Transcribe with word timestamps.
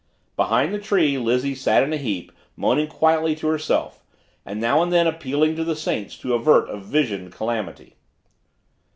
Behind 0.35 0.73
the 0.73 0.79
tree 0.79 1.19
Lizzie 1.19 1.53
sat 1.53 1.83
in 1.83 1.93
a 1.93 1.97
heap, 1.97 2.31
moaning 2.55 2.87
quietly 2.87 3.35
to 3.35 3.45
herself, 3.45 4.03
and 4.43 4.59
now 4.59 4.81
and 4.81 4.91
then 4.91 5.05
appealing 5.05 5.55
to 5.57 5.63
the 5.63 5.75
saints 5.75 6.17
to 6.17 6.33
avert 6.33 6.67
a 6.71 6.77
visioned 6.79 7.31
calamity. 7.33 7.93